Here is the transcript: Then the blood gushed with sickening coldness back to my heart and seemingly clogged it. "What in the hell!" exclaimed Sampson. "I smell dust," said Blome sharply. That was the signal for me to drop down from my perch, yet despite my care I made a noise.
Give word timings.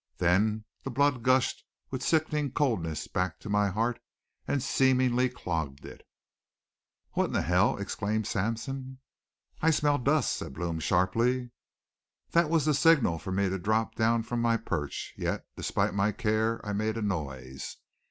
Then 0.17 0.65
the 0.81 0.89
blood 0.89 1.21
gushed 1.21 1.63
with 1.91 2.01
sickening 2.01 2.53
coldness 2.53 3.07
back 3.07 3.39
to 3.41 3.49
my 3.49 3.67
heart 3.67 3.99
and 4.47 4.63
seemingly 4.63 5.29
clogged 5.29 5.85
it. 5.85 6.01
"What 7.11 7.25
in 7.25 7.33
the 7.33 7.43
hell!" 7.43 7.77
exclaimed 7.77 8.25
Sampson. 8.25 8.97
"I 9.61 9.69
smell 9.69 9.99
dust," 9.99 10.33
said 10.33 10.55
Blome 10.55 10.79
sharply. 10.79 11.51
That 12.31 12.49
was 12.49 12.65
the 12.65 12.73
signal 12.73 13.19
for 13.19 13.31
me 13.31 13.47
to 13.47 13.59
drop 13.59 13.93
down 13.93 14.23
from 14.23 14.41
my 14.41 14.57
perch, 14.57 15.13
yet 15.17 15.45
despite 15.55 15.93
my 15.93 16.11
care 16.11 16.65
I 16.65 16.73
made 16.73 16.97
a 16.97 17.03
noise. 17.03 17.77